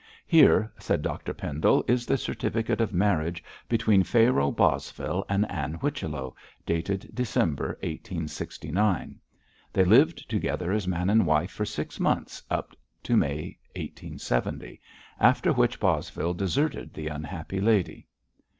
[0.25, 6.35] 'Here,' said Dr Pendle, 'is the certificate of marriage between Pharaoh Bosvile and Ann Whichello,
[6.65, 9.19] dated December 1869.
[9.71, 14.81] They lived together as man and wife for six months up to May 1870,
[15.19, 18.07] after which Bosvile deserted the unhappy lady.'